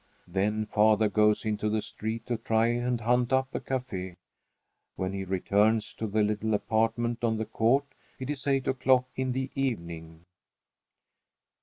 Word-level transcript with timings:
Then 0.27 0.65
father 0.65 1.07
goes 1.09 1.45
into 1.45 1.69
the 1.69 1.83
street 1.83 2.25
to 2.25 2.37
try 2.37 2.65
and 2.69 2.99
hunt 3.01 3.31
up 3.31 3.53
a 3.53 3.59
café. 3.59 4.15
When 4.95 5.13
he 5.13 5.23
returns 5.25 5.93
to 5.93 6.07
the 6.07 6.23
little 6.23 6.55
apartment 6.55 7.23
on 7.23 7.37
the 7.37 7.45
court, 7.45 7.85
it 8.17 8.27
is 8.27 8.47
eight 8.47 8.67
o'clock 8.67 9.05
in 9.15 9.33
the 9.33 9.51
evening. 9.53 10.25